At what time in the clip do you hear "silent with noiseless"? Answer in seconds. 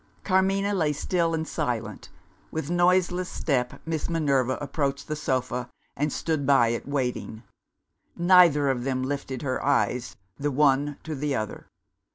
1.47-3.29